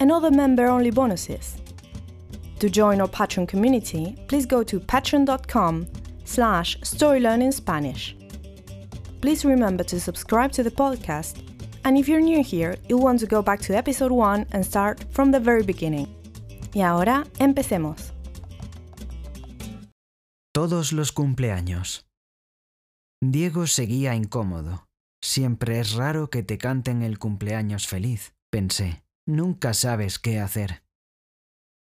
[0.00, 1.56] and other member-only bonuses.
[2.60, 5.86] To join our Patreon community, please go to patreon.com
[6.24, 8.14] slash storylearningspanish.
[9.20, 11.42] Please remember to subscribe to the podcast,
[11.84, 15.04] and if you're new here, you'll want to go back to episode 1 and start
[15.10, 16.08] from the very beginning.
[16.74, 18.12] Y ahora, empecemos.
[20.52, 22.06] Todos los cumpleaños.
[23.20, 24.86] Diego seguía incómodo.
[25.22, 29.03] Siempre es raro que te canten el cumpleaños feliz, pensé.
[29.26, 30.84] Nunca sabes qué hacer.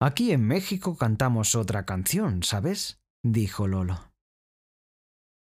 [0.00, 3.00] Aquí en México cantamos otra canción, ¿sabes?
[3.24, 4.12] dijo Lolo.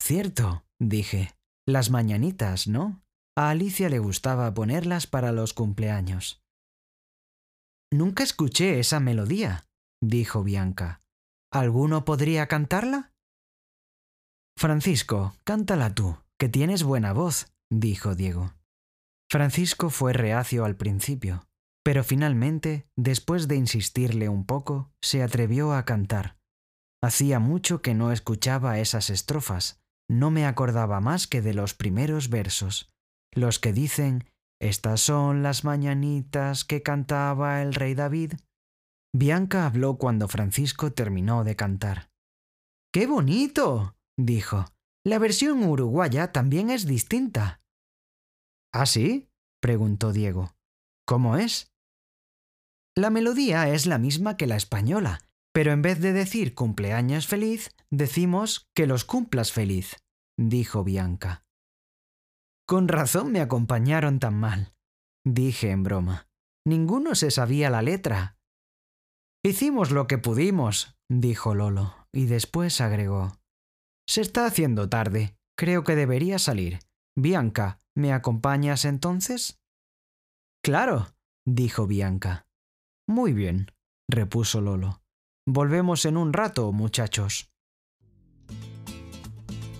[0.00, 1.32] Cierto, dije.
[1.68, 3.02] Las mañanitas, ¿no?
[3.36, 6.44] A Alicia le gustaba ponerlas para los cumpleaños.
[7.92, 9.66] Nunca escuché esa melodía,
[10.00, 11.02] dijo Bianca.
[11.52, 13.12] ¿Alguno podría cantarla?
[14.56, 18.54] Francisco, cántala tú, que tienes buena voz, dijo Diego.
[19.28, 21.48] Francisco fue reacio al principio,
[21.86, 26.36] pero finalmente, después de insistirle un poco, se atrevió a cantar.
[27.00, 29.78] Hacía mucho que no escuchaba esas estrofas,
[30.10, 32.90] no me acordaba más que de los primeros versos,
[33.32, 34.24] los que dicen
[34.60, 38.32] Estas son las mañanitas que cantaba el rey David.
[39.14, 42.10] Bianca habló cuando Francisco terminó de cantar.
[42.92, 43.94] ¡Qué bonito!
[44.18, 44.64] dijo.
[45.04, 47.60] La versión uruguaya también es distinta.
[48.74, 49.30] ¿Ah, sí?
[49.60, 50.50] preguntó Diego.
[51.06, 51.75] ¿Cómo es?
[52.98, 55.20] La melodía es la misma que la española,
[55.52, 59.96] pero en vez de decir cumpleaños feliz, decimos que los cumplas feliz,
[60.38, 61.44] dijo Bianca.
[62.66, 64.74] Con razón me acompañaron tan mal,
[65.24, 66.26] dije en broma.
[66.66, 68.38] Ninguno se sabía la letra.
[69.44, 73.32] Hicimos lo que pudimos, dijo Lolo, y después agregó.
[74.08, 75.36] Se está haciendo tarde.
[75.56, 76.80] Creo que debería salir.
[77.16, 79.60] Bianca, ¿me acompañas entonces?
[80.62, 81.14] Claro,
[81.46, 82.45] dijo Bianca.
[83.08, 83.70] Muy bien,
[84.10, 85.00] repuso Lolo.
[85.48, 87.48] Volvemos en un rato, muchachos.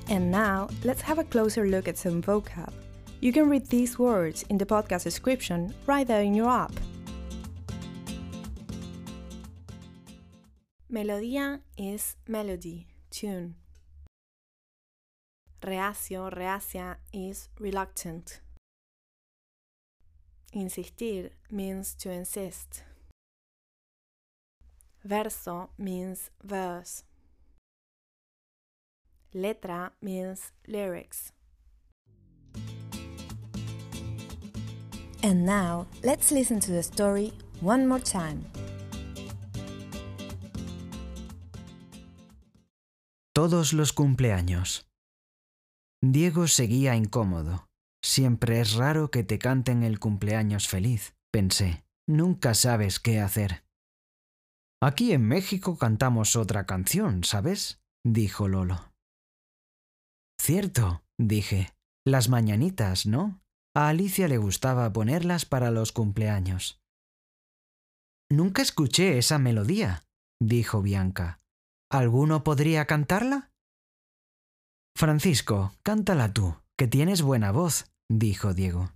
[0.08, 2.72] And now, let's have a closer look at some vocab.
[3.20, 6.72] You can read these words in the podcast description right there in your app.
[10.88, 13.56] Melodía is melody, tune.
[15.62, 18.40] Reacio, reacia is reluctant.
[20.54, 22.84] Insistir means to insist.
[25.06, 27.04] Verso means verse.
[29.32, 31.32] Letra means lyrics.
[35.22, 38.46] And now, let's listen to the story one more time.
[43.32, 44.88] Todos los cumpleaños.
[46.02, 47.68] Diego seguía incómodo.
[48.02, 51.84] Siempre es raro que te canten el cumpleaños feliz, pensé.
[52.08, 53.65] Nunca sabes qué hacer.
[54.82, 57.80] Aquí en México cantamos otra canción, ¿sabes?
[58.04, 58.92] dijo Lolo.
[60.40, 61.72] Cierto, dije.
[62.06, 63.40] Las mañanitas, ¿no?
[63.74, 66.80] A Alicia le gustaba ponerlas para los cumpleaños.
[68.30, 70.04] Nunca escuché esa melodía,
[70.40, 71.40] dijo Bianca.
[71.90, 73.50] ¿Alguno podría cantarla?
[74.96, 78.92] Francisco, cántala tú, que tienes buena voz, dijo Diego.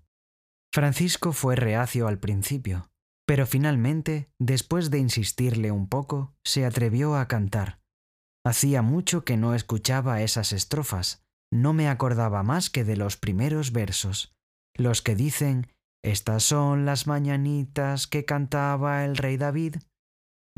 [0.73, 2.91] Francisco fue reacio al principio,
[3.31, 7.79] pero finalmente, después de insistirle un poco, se atrevió a cantar.
[8.45, 11.23] Hacía mucho que no escuchaba esas estrofas,
[11.53, 14.35] no me acordaba más que de los primeros versos,
[14.77, 15.69] los que dicen
[16.03, 19.77] Estas son las mañanitas que cantaba el rey David.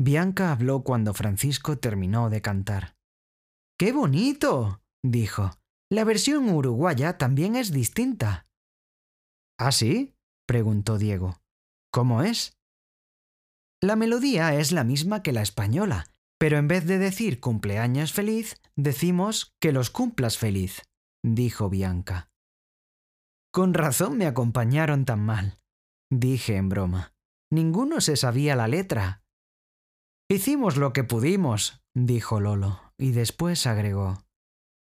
[0.01, 2.95] Bianca habló cuando Francisco terminó de cantar.
[3.77, 4.81] ¡Qué bonito!
[5.05, 5.51] dijo.
[5.91, 8.47] La versión uruguaya también es distinta.
[9.59, 10.15] ¿Ah, sí?
[10.47, 11.37] preguntó Diego.
[11.91, 12.57] ¿Cómo es?
[13.83, 16.05] La melodía es la misma que la española,
[16.39, 20.81] Pero en vez de decir cumpleaños feliz, decimos que los cumplas feliz,
[21.21, 22.29] dijo Bianca.
[23.51, 25.59] Con razón me acompañaron tan mal,
[26.09, 27.13] dije en broma.
[27.51, 29.21] Ninguno se sabía la letra.
[30.29, 34.23] Hicimos lo que pudimos, dijo Lolo, y después agregó.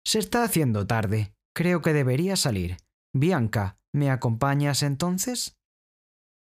[0.06, 1.34] Se está haciendo tarde.
[1.54, 2.78] Creo que debería salir.
[3.14, 5.58] Bianca, ¿me acompañas entonces?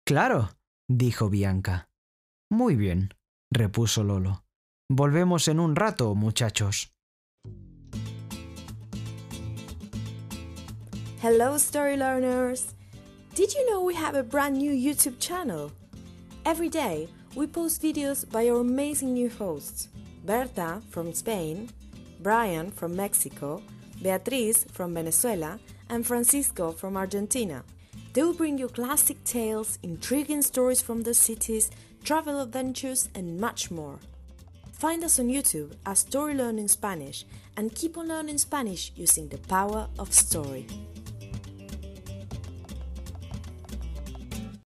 [0.06, 0.50] Claro,
[0.88, 1.89] dijo Bianca.
[2.52, 3.14] Muy bien,
[3.52, 4.42] repuso Lolo.
[4.90, 6.90] Volvemos en un rato, muchachos.
[11.22, 12.74] Hello, story learners!
[13.36, 15.70] Did you know we have a brand new YouTube channel?
[16.44, 19.88] Every day, we post videos by our amazing new hosts
[20.26, 21.68] Berta from Spain,
[22.18, 23.62] Brian from Mexico,
[24.02, 27.62] Beatriz from Venezuela, and Francisco from Argentina.
[28.12, 31.70] They will bring you classic tales, intriguing stories from the cities,
[32.04, 33.98] travel adventures, and much more.
[34.72, 37.24] Find us on YouTube as Story Learning Spanish
[37.56, 40.66] and keep on learning Spanish using the power of story.